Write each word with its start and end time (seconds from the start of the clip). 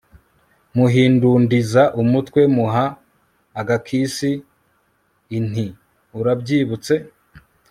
muhindundiza 0.75 1.83
umutwe 2.01 2.41
muha 2.55 2.85
agakiss 3.59 4.17
inti 5.37 5.65
urabyibutse 6.19 6.93